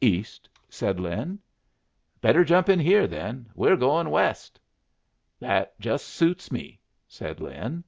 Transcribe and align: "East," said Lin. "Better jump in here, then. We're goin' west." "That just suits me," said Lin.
"East," 0.00 0.48
said 0.70 0.98
Lin. 0.98 1.38
"Better 2.22 2.42
jump 2.42 2.70
in 2.70 2.78
here, 2.80 3.06
then. 3.06 3.50
We're 3.54 3.76
goin' 3.76 4.08
west." 4.08 4.58
"That 5.38 5.78
just 5.78 6.06
suits 6.06 6.50
me," 6.50 6.80
said 7.06 7.38
Lin. 7.38 7.84